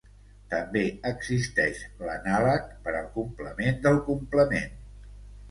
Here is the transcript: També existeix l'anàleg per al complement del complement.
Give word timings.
També 0.51 0.79
existeix 1.09 1.81
l'anàleg 2.07 2.65
per 2.87 2.95
al 3.01 3.07
complement 3.19 3.79
del 3.87 4.03
complement. 4.11 4.75